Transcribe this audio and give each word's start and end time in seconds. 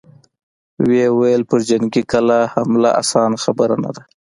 ويې 0.85 1.07
ويل: 1.19 1.41
پر 1.49 1.59
جنګي 1.69 2.03
کلا 2.11 2.39
حمله 2.53 2.89
اسانه 3.01 3.37
خبره 3.43 3.75
نه 3.83 3.91
ده! 3.95 4.03